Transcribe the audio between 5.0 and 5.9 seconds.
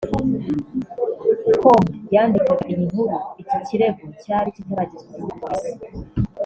kuri polisi